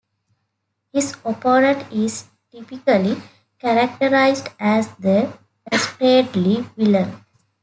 His 0.91 1.15
opponent 1.23 1.93
is 1.93 2.25
typically 2.51 3.21
characterized 3.59 4.47
as 4.59 4.87
the 4.95 5.31
dastardly 5.69 6.61
villain. 6.75 7.23